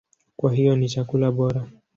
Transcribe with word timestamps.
Kwa 0.37 0.53
hiyo 0.53 0.75
ni 0.75 0.89
chakula 0.89 1.31
bora. 1.31 1.67